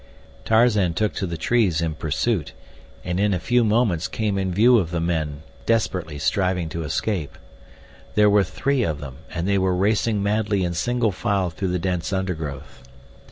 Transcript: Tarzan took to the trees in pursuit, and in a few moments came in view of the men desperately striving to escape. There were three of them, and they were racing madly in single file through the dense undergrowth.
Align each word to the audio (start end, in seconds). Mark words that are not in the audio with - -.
Tarzan 0.45 0.95
took 0.95 1.13
to 1.13 1.27
the 1.27 1.37
trees 1.37 1.79
in 1.79 1.93
pursuit, 1.93 2.53
and 3.03 3.19
in 3.19 3.35
a 3.35 3.39
few 3.39 3.63
moments 3.63 4.07
came 4.07 4.35
in 4.35 4.51
view 4.51 4.79
of 4.79 4.89
the 4.89 4.99
men 4.99 5.43
desperately 5.67 6.17
striving 6.17 6.69
to 6.69 6.81
escape. 6.83 7.37
There 8.15 8.27
were 8.27 8.43
three 8.43 8.81
of 8.81 8.99
them, 8.99 9.17
and 9.31 9.47
they 9.47 9.59
were 9.59 9.75
racing 9.75 10.23
madly 10.23 10.63
in 10.63 10.73
single 10.73 11.11
file 11.11 11.51
through 11.51 11.67
the 11.67 11.77
dense 11.77 12.11
undergrowth. 12.11 12.81